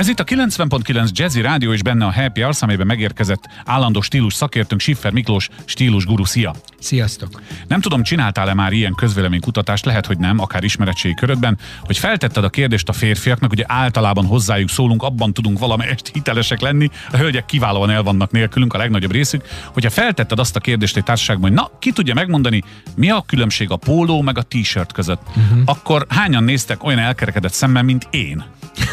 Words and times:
Ez 0.00 0.08
itt 0.08 0.20
a 0.20 0.24
90.9 0.24 1.10
Jazzy 1.12 1.40
Rádió 1.40 1.72
és 1.72 1.82
benne 1.82 2.04
a 2.04 2.12
Happy 2.12 2.40
Hours, 2.40 2.62
amelyben 2.62 2.86
megérkezett 2.86 3.48
állandó 3.64 4.00
stílus 4.00 4.34
szakértőnk 4.34 4.80
Siffer 4.80 5.12
Miklós 5.12 5.48
stílus 5.64 6.06
guru. 6.06 6.24
Szia! 6.24 6.54
Sziasztok! 6.80 7.42
Nem 7.68 7.80
tudom, 7.80 8.02
csináltál-e 8.02 8.54
már 8.54 8.72
ilyen 8.72 8.94
közvéleménykutatást, 8.94 9.84
lehet, 9.84 10.06
hogy 10.06 10.18
nem, 10.18 10.38
akár 10.38 10.64
ismeretségi 10.64 11.14
körödben, 11.14 11.58
hogy 11.80 11.98
feltetted 11.98 12.44
a 12.44 12.48
kérdést 12.48 12.88
a 12.88 12.92
férfiaknak, 12.92 13.52
ugye 13.52 13.64
általában 13.66 14.26
hozzájuk 14.26 14.68
szólunk, 14.68 15.02
abban 15.02 15.32
tudunk 15.32 15.58
valamelyest 15.58 16.10
hitelesek 16.12 16.60
lenni, 16.60 16.90
a 17.12 17.16
hölgyek 17.16 17.46
kiválóan 17.46 17.90
el 17.90 18.02
vannak 18.02 18.30
nélkülünk, 18.30 18.74
a 18.74 18.78
legnagyobb 18.78 19.12
részük, 19.12 19.44
hogyha 19.72 19.90
feltetted 19.90 20.38
azt 20.38 20.56
a 20.56 20.60
kérdést 20.60 20.96
egy 20.96 21.04
társaságban, 21.04 21.50
hogy 21.50 21.58
na, 21.58 21.70
ki 21.78 21.92
tudja 21.92 22.14
megmondani, 22.14 22.62
mi 22.96 23.10
a 23.10 23.24
különbség 23.26 23.70
a 23.70 23.76
póló 23.76 24.22
meg 24.22 24.38
a 24.38 24.42
t-shirt 24.42 24.92
között, 24.92 25.22
uh-huh. 25.28 25.62
akkor 25.64 26.06
hányan 26.08 26.44
néztek 26.44 26.84
olyan 26.84 26.98
elkerekedett 26.98 27.52
szemmel, 27.52 27.82
mint 27.82 28.08
én? 28.10 28.44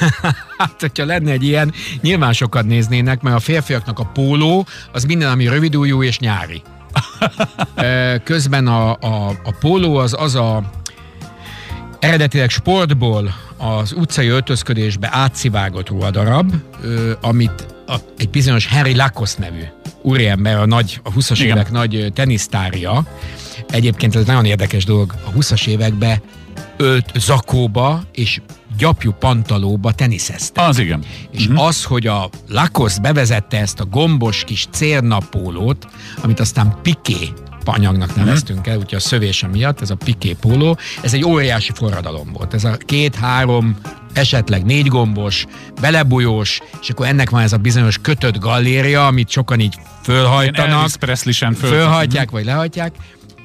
hát, 0.57 0.75
hogyha 0.79 1.06
lenne 1.06 1.32
egy 1.32 1.43
ilyen, 1.43 1.74
nyilván 2.01 2.33
sokat 2.33 2.65
néznének, 2.65 3.21
mert 3.21 3.36
a 3.36 3.39
férfiaknak 3.39 4.00
a 4.00 4.06
póló 4.06 4.68
az 4.92 5.04
minden, 5.04 5.32
ami 5.32 5.47
rövidújú 5.47 6.04
és 6.04 6.19
nyári. 6.19 6.61
Közben 8.24 8.68
a, 8.68 8.92
a, 8.92 9.29
a 9.43 9.51
póló 9.60 9.96
az 9.96 10.15
az 10.19 10.36
a 10.36 10.71
eredetileg 12.00 12.50
sportból 12.50 13.33
az 13.57 13.93
utcai 13.93 14.28
öltözködésbe 14.28 15.10
átszivágott 15.11 15.89
ruhadarab, 15.89 16.54
amit 17.21 17.65
a, 17.87 17.96
egy 18.18 18.29
bizonyos 18.29 18.68
Harry 18.68 18.96
Lacoste 18.96 19.42
nevű 19.42 19.64
úriember, 20.01 20.57
a, 20.57 20.65
nagy, 20.65 21.00
a 21.04 21.11
20-as 21.11 21.42
évek 21.42 21.71
nagy 21.71 22.11
tenisztárja. 22.14 23.04
Egyébként 23.70 24.15
ez 24.15 24.25
nagyon 24.25 24.45
érdekes 24.45 24.86
dolog, 24.86 25.14
a 25.25 25.32
20-as 25.32 25.68
években 25.68 26.21
ölt 26.78 27.11
zakóba 27.15 28.01
és 28.11 28.42
gyapjú 28.77 29.11
pantalóba 29.11 29.91
teniszeztek. 29.91 30.67
Az 30.67 30.79
igen. 30.79 31.04
És 31.31 31.47
uh-huh. 31.47 31.65
az, 31.65 31.83
hogy 31.83 32.08
a 32.08 32.30
Lacoste 32.47 33.02
bevezette 33.02 33.59
ezt 33.59 33.80
a 33.80 33.86
gombos 33.86 34.44
kis 34.44 34.67
cérnapólót, 34.72 35.88
amit 36.22 36.39
aztán 36.39 36.80
Piqué 36.81 37.34
anyagnak 37.67 38.09
mhm. 38.09 38.19
neveztünk 38.19 38.59
uh-huh. 38.59 38.73
el, 38.73 38.80
úgyhogy 38.80 38.97
a 38.97 39.02
szövése 39.02 39.47
miatt, 39.47 39.81
ez 39.81 39.89
a 39.89 39.95
Piqué 39.95 40.34
póló, 40.34 40.78
ez 41.02 41.14
egy 41.14 41.23
óriási 41.23 41.72
forradalom 41.75 42.31
volt. 42.34 42.53
Ez 42.53 42.64
a 42.64 42.78
két-három 42.78 43.78
esetleg 44.14 44.66
négy 44.66 44.88
gombos, 44.88 45.45
belebújós, 45.81 46.62
és 46.81 46.89
akkor 46.89 47.08
ennek 47.08 47.30
van 47.30 47.41
ez 47.41 47.53
a 47.53 47.58
bizonyos 47.58 47.97
kötött 47.97 48.38
galéria, 48.38 49.08
amit 49.08 49.30
sokan 49.30 49.59
így 49.59 49.75
fölhajtanak. 50.03 50.69
Föl... 51.53 51.69
Fölhajtják, 51.69 52.31
vagy 52.31 52.45
lehajtják. 52.45 52.95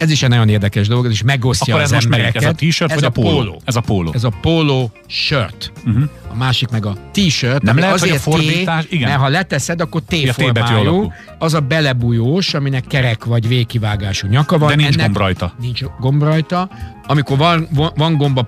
Ez 0.03 0.11
is 0.11 0.23
egy 0.23 0.29
nagyon 0.29 0.49
érdekes 0.49 0.89
dolog, 0.89 1.05
ez 1.05 1.11
is 1.11 1.23
megosztja 1.23 1.75
Akkor 1.75 1.85
ez 1.85 1.93
az 1.93 2.05
embereket. 2.05 2.43
Ez 2.43 2.49
a 2.49 2.53
t-shirt 2.53 2.91
ez 2.91 2.95
vagy 2.95 3.05
a 3.05 3.11
póló? 3.11 3.61
Ez 3.65 3.77
a 3.77 3.81
póló. 3.81 4.11
Ez 4.15 4.25
a 4.25 4.33
póló 4.41 4.93
shirt. 5.07 5.73
Uh-huh. 5.87 6.03
A 6.29 6.37
másik 6.37 6.69
meg 6.69 6.87
a 6.87 6.97
t-shirt. 7.13 7.63
Nem 7.63 7.77
lehet, 7.77 7.95
azért 7.95 8.11
hogy 8.11 8.35
a 8.35 8.37
fordítás, 8.37 8.85
igen. 8.89 9.09
Mert 9.09 9.21
ha 9.21 9.29
leteszed, 9.29 9.81
akkor 9.81 10.03
T-formájú. 10.07 11.13
Az 11.39 11.55
a 11.55 11.61
belebújós, 11.61 12.55
aminek 12.55 12.87
kerek 12.87 13.25
vagy 13.25 13.49
végkivágású 13.49 14.29
nyaka 14.29 14.59
van. 14.59 14.69
De 14.69 14.75
nincs 14.75 14.95
Ennek 14.95 15.05
gomb 15.05 15.17
rajta. 15.17 15.55
Nincs 15.61 15.83
gomb 16.01 16.23
rajta. 16.23 16.71
Amikor 17.07 17.37
van, 17.37 17.69
van 17.95 18.17
gomba 18.17 18.47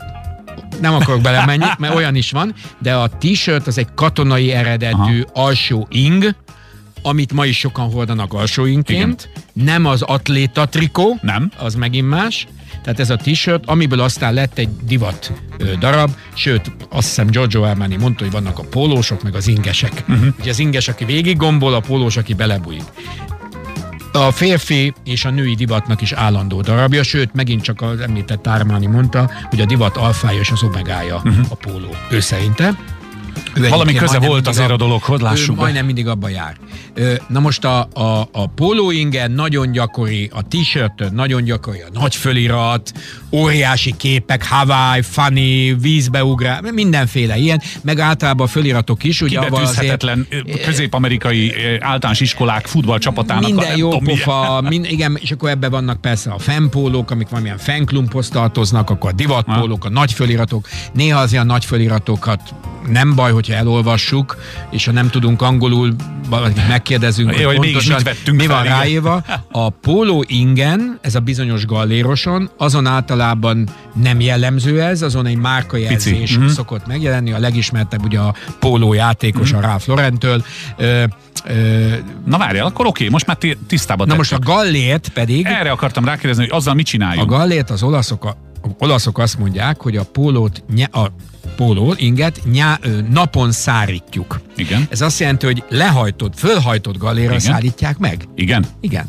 nem 0.80 0.94
akarok 0.94 1.20
belemenni, 1.20 1.64
mert 1.78 1.94
olyan 1.98 2.14
is 2.14 2.30
van, 2.30 2.55
de 2.78 2.94
a 2.94 3.08
t-shirt 3.08 3.66
az 3.66 3.78
egy 3.78 3.88
katonai 3.94 4.52
eredetű 4.52 5.22
Aha. 5.32 5.44
alsó 5.47 5.86
ing, 5.91 6.34
amit 7.06 7.33
ma 7.33 7.47
is 7.47 7.58
sokan 7.58 7.91
hordanak 7.91 8.33
alsóinként, 8.33 9.28
Igen. 9.30 9.66
nem 9.66 9.86
az 9.86 10.02
atléta 10.02 10.66
trikó, 10.66 11.19
nem. 11.22 11.50
az 11.58 11.74
megint 11.74 12.08
más, 12.08 12.47
tehát 12.83 13.00
ez 13.00 13.10
a 13.10 13.16
t-shirt, 13.16 13.66
amiből 13.66 14.00
aztán 14.00 14.34
lett 14.34 14.58
egy 14.58 14.69
divat 14.86 15.32
ö, 15.58 15.72
darab, 15.78 16.10
sőt, 16.34 16.72
azt 16.91 17.06
hiszem 17.06 17.27
Giorgio 17.27 17.62
Armani 17.62 17.97
mondta, 17.97 18.25
hogy 18.25 18.32
vannak 18.32 18.58
a 18.58 18.62
pólósok, 18.62 19.22
meg 19.22 19.34
az 19.34 19.47
ingesek. 19.47 20.05
Uh-huh. 20.08 20.27
Ugye 20.41 20.50
az 20.50 20.58
inges, 20.58 20.88
aki 20.88 21.05
végig 21.05 21.36
gombol, 21.36 21.75
a 21.75 21.80
pólós, 21.80 22.16
aki 22.16 22.34
belebújik. 22.34 22.84
A 24.12 24.30
férfi 24.30 24.92
és 25.05 25.25
a 25.25 25.30
női 25.30 25.55
divatnak 25.55 26.00
is 26.00 26.12
állandó 26.12 26.60
darabja, 26.60 27.02
sőt, 27.02 27.34
megint 27.34 27.62
csak 27.62 27.82
az 27.82 28.00
említett 28.00 28.47
Armani 28.47 28.86
mondta, 28.86 29.31
hogy 29.50 29.60
a 29.60 29.65
divat 29.65 29.97
alfája 29.97 30.41
és 30.41 30.50
az 30.50 30.62
omegája 30.62 31.16
uh-huh. 31.16 31.47
a 31.48 31.54
póló. 31.54 31.97
Ő 32.10 32.21
szerinte. 32.21 32.75
Ő 33.55 33.69
Valami 33.69 33.95
köze 33.95 34.19
volt 34.19 34.49
azért 34.49 34.71
a, 34.71 34.72
a 34.72 34.77
dologhoz, 34.77 35.21
lássuk 35.21 35.56
ő 35.56 35.61
majdnem 35.61 35.87
mindig 35.87 36.06
abba 36.06 36.28
jár. 36.28 36.56
Na 37.28 37.41
most 37.41 37.65
a, 37.65 37.89
a, 37.93 38.28
a 38.33 38.47
pólóingen 38.47 39.31
nagyon 39.31 39.72
gyakori, 39.72 40.31
a 40.33 40.43
t-shirt 40.49 41.12
nagyon 41.12 41.45
gyakori, 41.45 41.81
a 41.81 41.89
nagy 41.93 42.15
fölirat, 42.17 42.93
óriási 43.31 43.95
képek, 43.97 44.47
Hawaii, 44.49 45.03
funny, 45.03 45.81
vízbeugrá, 45.81 46.61
mindenféle 46.72 47.37
ilyen, 47.37 47.61
meg 47.83 47.99
általában 47.99 48.47
a 48.47 48.49
föliratok 48.49 49.05
is. 49.05 49.21
Ugye 49.21 49.41
azért, 49.51 50.06
közép-amerikai 50.65 51.55
általános 51.81 52.21
iskolák 52.21 52.66
futballcsapatának. 52.66 53.45
Minden 53.45 53.72
a, 53.72 53.77
jó 53.77 53.99
pofa, 53.99 54.65
mind, 54.69 54.87
igen, 54.91 55.19
és 55.21 55.31
akkor 55.31 55.49
ebben 55.49 55.71
vannak 55.71 56.01
persze 56.01 56.31
a 56.31 56.39
fanpólók, 56.39 57.11
amik 57.11 57.28
valamilyen 57.28 57.59
fanklumphoz 57.59 58.28
tartoznak, 58.28 58.91
akkor 58.91 59.11
a 59.11 59.15
divatpólók, 59.15 59.84
a 59.84 59.89
nagy 59.89 60.12
föliratok. 60.12 60.69
Néha 60.93 61.21
az 61.21 61.33
ilyen 61.33 61.47
nagy 61.47 61.65
föliratokat 61.65 62.41
nem 62.89 63.15
baj, 63.24 63.32
hogyha 63.32 63.54
elolvassuk, 63.54 64.36
és 64.70 64.84
ha 64.84 64.92
nem 64.92 65.10
tudunk 65.10 65.42
angolul, 65.42 65.94
valakit 66.28 66.68
megkérdezünk, 66.68 67.34
hogy, 67.34 67.44
hogy 67.44 67.56
pontosan 67.56 68.02
mi 68.32 68.46
van 68.46 68.62
ráírva. 68.62 69.24
A 69.50 69.70
póló 69.70 70.24
ingen, 70.26 70.98
ez 71.00 71.14
a 71.14 71.20
bizonyos 71.20 71.66
galléroson, 71.66 72.50
azon 72.56 72.86
általában 72.86 73.68
nem 74.02 74.20
jellemző 74.20 74.82
ez, 74.82 75.02
azon 75.02 75.26
egy 75.26 75.36
márkajelzés 75.36 76.38
mm-hmm. 76.38 76.46
szokott 76.46 76.86
megjelenni, 76.86 77.32
a 77.32 77.38
legismertebb 77.38 78.04
ugye 78.04 78.18
a 78.18 78.34
póló 78.58 78.92
játékos 78.92 79.52
mm-hmm. 79.52 79.62
a 79.62 79.66
Ralph 79.66 79.88
Lauren-től. 79.88 80.44
Ö, 80.76 81.04
ö, 81.44 81.94
Na 82.26 82.38
várjál, 82.38 82.66
akkor 82.66 82.86
oké, 82.86 83.08
most 83.08 83.26
már 83.26 83.38
tisztában 83.66 84.06
Na 84.06 84.14
most 84.14 84.32
a 84.32 84.38
gallért 84.38 85.08
pedig... 85.08 85.46
Erre 85.46 85.70
akartam 85.70 86.04
rákérdezni, 86.04 86.42
hogy 86.42 86.56
azzal 86.56 86.74
mit 86.74 86.86
csináljunk. 86.86 87.32
A 87.32 87.36
gallért 87.36 87.70
az 87.70 87.82
olaszok, 87.82 88.24
a, 88.24 88.36
olaszok 88.78 89.18
azt 89.18 89.38
mondják, 89.38 89.80
hogy 89.80 89.96
a 89.96 90.04
pólót, 90.04 90.62
a 90.92 91.06
póló, 91.56 91.94
inget 91.97 92.41
nyá, 92.50 92.78
napon 93.10 93.53
szárítjuk. 93.53 94.41
Igen. 94.56 94.87
Ez 94.91 95.00
azt 95.00 95.20
jelenti, 95.20 95.47
hogy 95.47 95.62
lehajtott, 95.69 96.38
fölhajtott 96.38 96.97
galéra 96.98 97.41
szállítják 97.41 97.98
meg. 97.98 98.28
Igen. 98.34 98.65
Igen. 98.81 99.06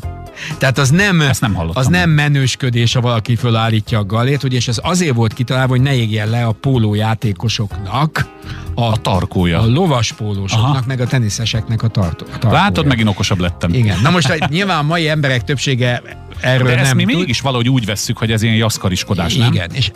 Tehát 0.58 0.78
az 0.78 0.90
nem, 0.90 1.22
Ezt 1.22 1.42
nem, 1.42 1.58
az 1.74 1.88
nem 1.88 2.10
menősködés, 2.10 2.94
ha 2.94 3.02
valaki 3.02 3.36
fölállítja 3.36 4.00
a 4.00 4.06
galét, 4.06 4.44
ugye, 4.44 4.58
és 4.58 4.68
ez 4.68 4.80
azért 4.84 5.16
volt 5.16 5.34
kitalálva, 5.34 5.70
hogy 5.70 5.82
ne 5.82 5.96
égjen 5.96 6.30
le 6.30 6.46
a 6.46 6.52
póló 6.52 6.94
játékosoknak 6.94 8.30
a, 8.76 8.82
a 8.82 8.96
tarkója. 8.96 9.60
A 9.60 9.66
lovas 9.66 10.12
pólósoknak, 10.12 10.70
Aha. 10.70 10.84
meg 10.88 11.00
a 11.00 11.08
teniszeseknek 11.08 11.84
a, 11.84 11.88
tart, 11.88 12.22
a 12.22 12.26
tarkója. 12.26 12.54
Látod, 12.54 12.86
megint 12.86 13.10
okosabb 13.10 13.40
lettem. 13.40 13.74
Igen. 13.74 14.00
Na 14.02 14.10
most 14.10 14.48
nyilván 14.50 14.78
a 14.78 14.82
mai 14.82 15.10
emberek 15.10 15.44
többsége 15.44 16.02
erről 16.40 16.68
De 16.68 16.78
ezt 16.78 16.88
nem 16.88 16.96
mi 16.96 17.04
tud. 17.04 17.16
mégis 17.16 17.42
valahogy 17.42 17.70
úgy 17.70 17.86
vesszük, 17.86 18.18
hogy 18.18 18.32
ez 18.32 18.42
ilyen 18.42 18.56
jaszkariskodás, 18.56 19.36
nem? 19.36 19.54
Igen, 19.54 19.70
és 19.74 19.92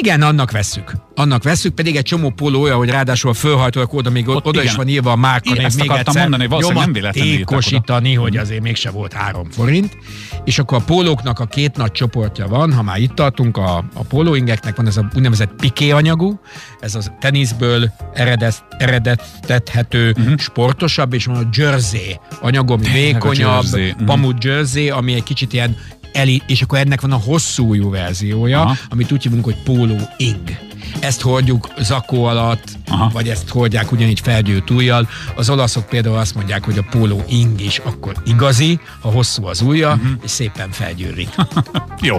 igen, 0.00 0.22
annak 0.22 0.50
vesszük. 0.50 0.92
Annak 1.14 1.42
vesszük, 1.42 1.74
pedig 1.74 1.96
egy 1.96 2.04
csomó 2.04 2.30
póló 2.30 2.60
olyan, 2.60 2.76
hogy 2.76 2.88
ráadásul 2.88 3.34
fölhajtóak 3.34 3.92
oda, 3.92 4.10
még 4.10 4.28
Ott 4.28 4.46
oda 4.46 4.58
igen. 4.58 4.64
is 4.64 4.74
van 4.74 4.88
írva 4.88 5.10
a 5.10 5.16
márka 5.16 5.52
név, 5.54 5.74
még 5.76 5.90
egyszer 5.90 6.22
mondani, 6.22 6.46
valószínűleg 6.46 6.84
nem 6.84 6.92
véletlenül 6.92 8.14
hogy 8.14 8.36
azért 8.36 8.62
mégse 8.62 8.90
volt 8.90 9.12
három 9.12 9.50
forint. 9.50 9.96
És 10.44 10.58
akkor 10.58 10.78
a 10.78 10.84
pólóknak 10.84 11.38
a 11.38 11.46
két 11.46 11.76
nagy 11.76 11.92
csoportja 11.92 12.48
van, 12.48 12.72
ha 12.72 12.82
már 12.82 12.98
itt 12.98 13.14
tartunk, 13.14 13.56
a, 13.56 13.76
a 13.94 14.02
pólóingeknek 14.08 14.76
van 14.76 14.86
ez 14.86 14.96
a 14.96 15.08
úgynevezett 15.14 15.52
piké 15.56 15.90
anyagú, 15.90 16.40
ez 16.80 16.94
a 16.94 17.00
teniszből 17.20 17.92
eredet, 18.14 18.64
eredettethető, 18.78 20.14
uh-huh. 20.18 20.38
sportosabb, 20.38 21.12
és 21.12 21.24
van 21.24 21.36
a 21.36 21.48
jersey 21.52 22.20
anyagom, 22.40 22.80
vékonyabb, 22.80 23.64
mhm. 23.64 24.04
pamut 24.04 24.44
jersey, 24.44 24.90
ami 24.90 25.14
egy 25.14 25.22
kicsit 25.22 25.52
ilyen 25.52 25.76
eli, 26.12 26.42
és 26.46 26.62
akkor 26.62 26.78
ennek 26.78 27.00
van 27.00 27.12
a 27.12 27.16
hosszú 27.16 27.68
ujjú 27.68 27.90
verziója, 27.90 28.60
Aha. 28.60 28.76
amit 28.88 29.12
úgy 29.12 29.22
hívunk, 29.22 29.44
hogy 29.44 29.56
póló 29.64 29.96
ing. 30.16 30.58
Ezt 31.00 31.20
hordjuk 31.20 31.68
zakó 31.78 32.24
alatt, 32.24 32.64
Aha. 32.88 33.10
vagy 33.12 33.28
ezt 33.28 33.48
hordják 33.48 33.92
ugyanígy 33.92 34.20
felgyűlt 34.20 34.70
ujjal. 34.70 35.08
Az 35.36 35.50
olaszok 35.50 35.86
például 35.86 36.16
azt 36.16 36.34
mondják, 36.34 36.64
hogy 36.64 36.78
a 36.78 36.84
póló 36.90 37.24
ing 37.28 37.60
is 37.60 37.78
akkor 37.78 38.14
igazi, 38.24 38.80
ha 39.00 39.10
hosszú 39.10 39.46
az 39.46 39.60
ujja, 39.60 39.92
uh-huh. 39.92 40.10
és 40.24 40.30
szépen 40.30 40.70
felgyűlik. 40.70 41.28
Jó. 42.00 42.18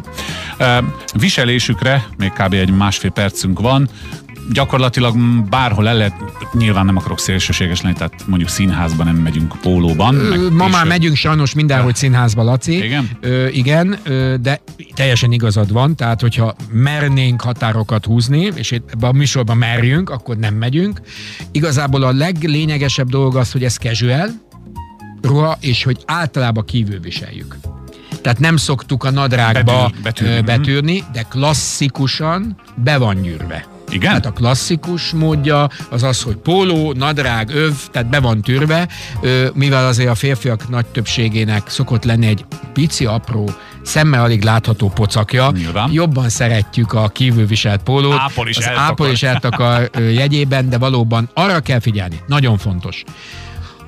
Viselésükre 1.13 2.05
még 2.17 2.31
kb. 2.31 2.53
egy 2.53 2.71
másfél 2.71 3.11
percünk 3.11 3.59
van 3.59 3.89
gyakorlatilag 4.51 5.17
bárhol 5.49 5.87
el 5.87 5.95
lehet, 5.95 6.13
nyilván 6.53 6.85
nem 6.85 6.97
akarok 6.97 7.19
szélsőséges 7.19 7.81
lenni, 7.81 7.95
tehát 7.95 8.13
mondjuk 8.25 8.49
színházban 8.49 9.05
nem 9.05 9.15
megyünk 9.15 9.55
pólóban. 9.61 10.15
Ö, 10.15 10.49
ma 10.49 10.67
már 10.67 10.85
megyünk 10.85 11.15
sajnos 11.15 11.53
mindenhogy 11.53 11.95
színházba, 11.95 12.43
Laci. 12.43 12.83
Igen? 12.83 13.09
Ö, 13.21 13.47
igen, 13.47 13.97
ö, 14.03 14.35
de 14.41 14.61
teljesen 14.93 15.31
igazad 15.31 15.71
van, 15.71 15.95
tehát 15.95 16.21
hogyha 16.21 16.55
mernénk 16.71 17.41
határokat 17.41 18.05
húzni, 18.05 18.51
és 18.55 18.71
ebben 18.71 19.09
a 19.09 19.11
műsorban 19.11 19.57
merjünk, 19.57 20.09
akkor 20.09 20.37
nem 20.37 20.55
megyünk. 20.55 21.01
Igazából 21.51 22.03
a 22.03 22.11
leglényegesebb 22.11 23.09
dolog 23.09 23.35
az, 23.35 23.51
hogy 23.51 23.63
ez 23.63 23.75
casual 23.75 24.29
ruha, 25.21 25.57
és 25.59 25.83
hogy 25.83 25.97
általában 26.05 26.65
kívül 26.65 26.99
viseljük. 26.99 27.57
Tehát 28.21 28.39
nem 28.39 28.57
szoktuk 28.57 29.03
a 29.03 29.11
nadrágba 29.11 29.91
Betűr, 30.03 30.03
betűrni, 30.03 30.41
betűrni, 30.41 31.03
de 31.13 31.21
klasszikusan 31.29 32.55
be 32.75 32.97
van 32.97 33.21
gyűrve 33.21 33.72
Igen? 33.93 34.09
Tehát 34.09 34.25
a 34.25 34.31
klasszikus 34.31 35.11
módja 35.11 35.69
az 35.89 36.03
az, 36.03 36.21
hogy 36.21 36.35
póló, 36.35 36.93
nadrág, 36.93 37.49
öv, 37.49 37.73
tehát 37.91 38.09
be 38.09 38.19
van 38.19 38.41
türve, 38.41 38.87
ö, 39.21 39.47
mivel 39.53 39.87
azért 39.87 40.09
a 40.09 40.15
férfiak 40.15 40.69
nagy 40.69 40.85
többségének 40.85 41.69
szokott 41.69 42.03
lenni 42.03 42.27
egy 42.27 42.45
pici, 42.73 43.05
apró, 43.05 43.49
szemmel 43.83 44.21
alig 44.21 44.43
látható 44.43 44.89
pocakja. 44.89 45.51
Nyilván. 45.51 45.91
Jobban 45.91 46.29
szeretjük 46.29 46.93
a 46.93 47.07
kívülviselt 47.07 47.83
pólót. 47.83 48.17
Ápol 48.19 48.47
is 48.47 48.57
az 48.57 48.63
eltakar. 48.63 48.89
ápol 48.89 49.07
és 49.07 49.23
eltakar 49.23 49.89
jegyében, 50.11 50.69
de 50.69 50.77
valóban 50.77 51.29
arra 51.33 51.59
kell 51.59 51.79
figyelni, 51.79 52.19
nagyon 52.27 52.57
fontos, 52.57 53.03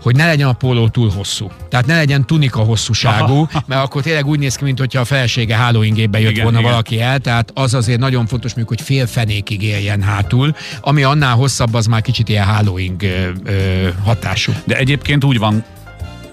hogy 0.06 0.16
ne 0.16 0.26
legyen 0.26 0.48
a 0.48 0.54
póló 0.54 0.88
túl 0.88 1.10
hosszú. 1.10 1.52
Tehát 1.70 1.86
ne 1.86 1.96
legyen 1.96 2.26
tunika 2.26 2.60
hosszúságú, 2.60 3.48
mert 3.66 3.84
akkor 3.84 4.02
tényleg 4.02 4.26
úgy 4.26 4.40
néz 4.40 4.56
ki, 4.56 4.64
mintha 4.64 5.00
a 5.00 5.06
felesége 5.06 5.56
hálóingében 5.56 6.22
jött 6.22 6.32
Igen, 6.32 6.44
volna 6.44 6.60
igen. 6.60 6.72
valaki 6.72 7.02
el, 7.02 7.20
tehát 7.20 7.52
az 7.54 7.74
azért 7.74 8.00
nagyon 8.00 8.26
fontos, 8.26 8.54
mondjuk, 8.54 8.78
hogy 8.78 8.88
fél 8.88 9.08
fenékig 9.08 9.64
éljen 9.64 10.02
hátul, 10.02 10.56
ami 10.82 11.04
annál 11.04 11.36
hosszabb, 11.36 11.74
az 11.74 11.86
már 11.86 12.02
kicsit 12.02 12.30
ilyen 12.30 12.46
hálóing 12.46 13.02
ö, 13.02 13.30
ö, 13.44 13.88
hatású. 14.04 14.52
De 14.64 14.78
egyébként 14.78 15.24
úgy 15.24 15.40
van 15.40 15.64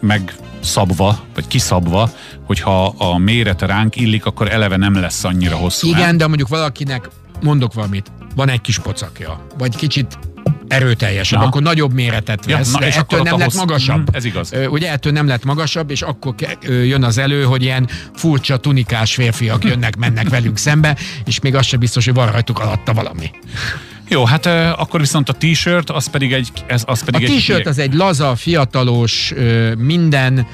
meg 0.00 0.34
szabva, 0.60 1.20
vagy 1.34 1.46
kiszabva, 1.46 2.10
hogyha 2.46 2.86
a 2.86 3.18
mérete 3.18 3.66
ránk 3.66 3.96
illik, 3.96 4.26
akkor 4.26 4.50
eleve 4.50 4.76
nem 4.76 4.94
lesz 4.94 5.24
annyira 5.24 5.56
hosszú. 5.56 5.88
Igen, 5.88 6.00
nem? 6.00 6.16
de 6.16 6.26
mondjuk 6.26 6.48
valakinek, 6.48 7.08
mondok 7.42 7.74
valamit, 7.74 8.12
van 8.34 8.48
egy 8.48 8.60
kis 8.60 8.78
pocakja, 8.78 9.46
vagy 9.58 9.76
kicsit 9.76 10.18
erőteljesebb, 10.72 11.38
Na. 11.38 11.46
akkor 11.46 11.62
nagyobb 11.62 11.92
méretet 11.92 12.44
Ja, 12.46 12.56
vesz, 12.56 12.72
na, 12.72 12.78
de 12.78 12.86
és 12.86 12.96
ettől 12.96 13.22
nem 13.22 13.34
a 13.34 13.36
lett 13.36 13.54
magasabb. 13.54 14.06
Mhm, 14.06 14.16
ez 14.16 14.24
igaz. 14.24 14.52
Ugye 14.68 14.90
ettől 14.90 15.12
nem 15.12 15.26
lett 15.26 15.44
magasabb, 15.44 15.90
és 15.90 16.02
akkor 16.02 16.34
jön 16.62 17.04
az 17.04 17.18
elő, 17.18 17.44
hogy 17.44 17.62
ilyen 17.62 17.88
furcsa 18.14 18.56
tunikás 18.56 19.14
férfiak 19.14 19.64
jönnek, 19.64 19.96
mennek 19.96 20.28
velünk 20.28 20.58
szembe, 20.58 20.96
és 21.24 21.40
még 21.40 21.54
az 21.54 21.66
sem 21.66 21.80
biztos, 21.80 22.04
hogy 22.04 22.14
van 22.14 22.30
rajtuk 22.30 22.58
alatta 22.58 22.92
valami. 22.92 23.30
Jó, 24.08 24.24
hát 24.24 24.46
eh, 24.46 24.80
akkor 24.80 25.00
viszont 25.00 25.28
a 25.28 25.32
t-shirt, 25.32 25.90
az 25.90 26.06
pedig 26.10 26.32
egy... 26.32 26.48
Ez, 26.66 26.82
az 26.86 27.00
A 27.00 27.04
pedig 27.04 27.28
egy 27.28 27.36
t-shirt 27.36 27.66
az 27.66 27.78
egy 27.78 27.94
laza, 27.94 28.36
fiatalos, 28.36 29.32
minden, 29.78 30.46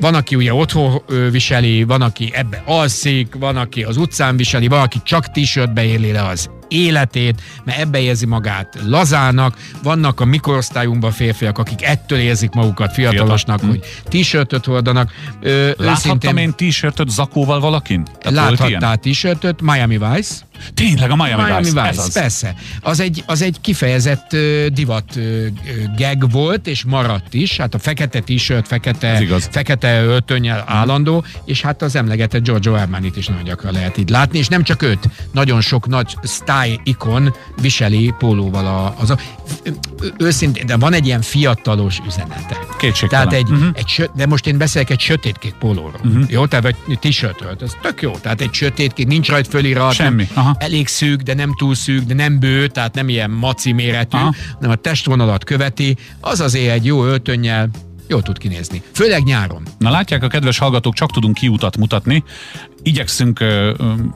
van, 0.00 0.14
aki 0.14 0.34
ugye 0.34 0.54
otthon 0.54 1.02
viseli, 1.30 1.84
van, 1.84 2.02
aki 2.02 2.30
ebbe 2.34 2.62
alszik, 2.66 3.34
van, 3.38 3.56
aki 3.56 3.82
az 3.82 3.96
utcán 3.96 4.36
viseli, 4.36 4.68
van, 4.68 4.80
aki 4.80 4.98
csak 5.04 5.30
t-shirtbe 5.30 5.84
éli 5.84 6.12
le 6.12 6.22
az 6.22 6.50
életét, 6.68 7.42
mert 7.64 7.78
ebbe 7.78 8.00
érzi 8.00 8.26
magát 8.26 8.78
lazának. 8.86 9.56
Vannak 9.82 10.20
a 10.20 10.24
mikorosztályunkban 10.24 11.10
férfiak, 11.10 11.58
akik 11.58 11.82
ettől 11.84 12.18
érzik 12.18 12.52
magukat 12.52 12.92
fiatalosnak, 12.92 13.58
Fiatal. 13.58 13.78
hogy 13.78 14.20
t-shirtöt 14.20 14.64
hordanak. 14.64 15.12
Ö, 15.40 15.70
Láthattam 15.76 16.36
én 16.36 16.54
t-shirtöt 16.56 17.08
zakóval 17.08 17.60
valakin? 17.60 18.04
Tehát? 18.18 18.48
Láthattál 18.48 18.96
t-shirtöt, 18.96 19.60
Miami 19.60 19.98
Vice. 19.98 20.34
Tényleg 20.74 21.10
a 21.10 21.16
Miami, 21.16 21.42
Miami 21.42 21.62
Vice, 21.62 21.72
Vice, 21.72 21.88
ez 21.88 21.98
az. 21.98 22.12
persze. 22.12 22.54
Az 22.80 23.00
egy, 23.00 23.22
az 23.26 23.42
egy 23.42 23.60
kifejezett 23.60 24.36
divat 24.72 25.18
gag 25.96 26.30
volt, 26.30 26.66
és 26.66 26.84
maradt 26.84 27.34
is. 27.34 27.56
Hát 27.56 27.74
a 27.74 27.78
fekete 27.78 28.20
t-shirt, 28.20 28.66
fekete, 28.66 29.22
fekete 29.50 30.02
öltönnyel 30.02 30.64
állandó, 30.66 31.24
és 31.44 31.60
hát 31.60 31.82
az 31.82 31.96
emlegetett 31.96 32.42
Giorgio 32.42 32.74
Armani-t 32.74 33.16
is 33.16 33.26
nagyon 33.26 33.44
gyakran 33.44 33.72
lehet 33.72 33.96
így 33.96 34.08
látni, 34.08 34.38
és 34.38 34.48
nem 34.48 34.62
csak 34.62 34.82
őt, 34.82 35.08
nagyon 35.32 35.60
sok 35.60 35.86
nagy 35.86 36.16
style 36.22 36.80
ikon 36.84 37.34
viseli 37.60 38.14
pólóval 38.18 38.66
a, 38.66 38.94
az 38.98 39.10
a, 39.10 39.18
őszintén, 40.18 40.66
de 40.66 40.76
van 40.76 40.92
egy 40.92 41.06
ilyen 41.06 41.20
fiatalos 41.22 41.98
üzenete. 42.06 42.58
Kétségtelen. 42.78 43.28
Tehát 43.28 43.44
egy, 43.44 43.52
uh-huh. 43.52 43.68
egy 43.74 44.10
de 44.14 44.26
most 44.26 44.46
én 44.46 44.58
beszélek 44.58 44.90
egy 44.90 45.00
sötétkék 45.00 45.52
pólóról. 45.52 46.00
Uh-huh. 46.04 46.24
Jó, 46.28 46.46
tehát 46.46 46.64
egy 46.66 46.98
t-shirtről, 46.98 47.56
ez 47.60 47.72
tök 47.82 48.02
jó. 48.02 48.10
Tehát 48.16 48.40
egy 48.40 48.52
sötétkék, 48.52 49.06
nincs 49.06 49.28
rajt 49.28 49.48
fölirat, 49.48 49.92
Semmi, 49.92 50.28
nem, 50.34 50.53
aha. 50.54 50.64
elég 50.64 50.86
szűk, 50.86 51.20
de 51.20 51.34
nem 51.34 51.54
túl 51.56 51.74
szűk, 51.74 52.02
de 52.02 52.14
nem 52.14 52.38
bő, 52.38 52.66
tehát 52.66 52.94
nem 52.94 53.08
ilyen 53.08 53.30
maci 53.30 53.72
méretű, 53.72 54.16
Aha. 54.16 54.34
hanem 54.54 54.70
a 54.70 54.74
testvonalat 54.74 55.44
követi, 55.44 55.96
az 56.20 56.40
azért 56.40 56.72
egy 56.72 56.84
jó 56.84 57.04
öltönnyel 57.04 57.70
jól 58.08 58.22
tud 58.22 58.38
kinézni. 58.38 58.82
Főleg 58.92 59.22
nyáron. 59.22 59.62
Na 59.78 59.90
látják 59.90 60.22
a 60.22 60.28
kedves 60.28 60.58
hallgatók, 60.58 60.94
csak 60.94 61.10
tudunk 61.10 61.34
kiutat 61.34 61.76
mutatni. 61.76 62.24
Igyekszünk, 62.82 63.38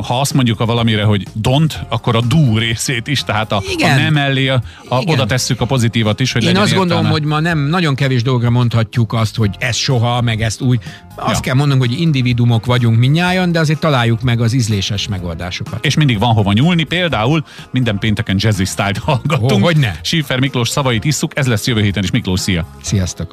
ha 0.06 0.20
azt 0.20 0.35
mondjuk 0.35 0.61
a 0.61 0.64
valamire, 0.67 1.02
hogy 1.05 1.26
don't, 1.43 1.73
akkor 1.88 2.17
a 2.17 2.20
do 2.20 2.58
részét 2.58 3.06
is, 3.06 3.25
tehát 3.25 3.52
a, 3.52 3.56
a 3.56 3.62
Igen. 3.73 4.00
nem 4.00 4.12
mellé 4.12 4.49
a, 4.49 4.62
a, 4.88 4.99
Igen. 5.00 5.14
oda 5.14 5.26
tesszük 5.26 5.61
a 5.61 5.64
pozitívat 5.64 6.20
is, 6.20 6.32
hogy 6.32 6.44
Én 6.44 6.56
azt 6.56 6.75
gondolom, 6.75 7.05
értelme. 7.05 7.08
hogy 7.11 7.23
ma 7.23 7.40
nem 7.40 7.58
nagyon 7.58 7.94
kevés 7.94 8.23
dolgra 8.23 8.50
mondhatjuk 8.50 9.12
azt, 9.12 9.37
hogy 9.37 9.50
ez 9.58 9.76
soha, 9.76 10.20
meg 10.20 10.43
ezt 10.43 10.61
úgy. 10.61 10.81
Azt 11.17 11.35
Ja. 11.35 11.40
kell 11.40 11.55
mondanunk, 11.55 11.87
hogy 11.90 12.00
individumok 12.00 12.67
vagyunk 12.67 12.99
minnyáján, 12.99 13.52
de 13.52 13.58
azért 13.58 13.81
találjuk 13.81 14.23
meg 14.23 14.40
az 14.40 14.52
ízléses 14.52 15.08
megoldásokat. 15.08 15.85
és 15.85 15.94
mindig 15.96 16.19
van 16.19 16.32
hova 16.35 16.52
nyúlni, 16.52 16.82
például 16.82 17.44
minden 17.70 17.99
pénteken 17.99 18.37
jazzy 18.38 18.64
style-t 18.64 18.99
hallgatunk. 18.99 19.52
Ó, 19.52 19.58
hogyne. 19.58 19.99
Schiffer 20.02 20.38
Miklós 20.38 20.69
szavait 20.69 21.05
isszuk, 21.05 21.38
ez 21.38 21.46
lesz 21.46 21.67
jövő 21.67 21.82
héten 21.82 22.02
is. 22.02 22.11
Miklós, 22.11 22.40
szia! 22.40 22.67
Sziasztok! 22.82 23.31